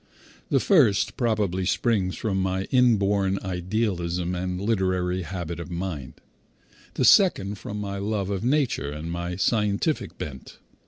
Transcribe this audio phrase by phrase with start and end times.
[0.49, 6.15] The first probably springs from my inborn idealism and literary habit of mind;
[6.95, 10.57] the second from my love of nature and my scientific bent.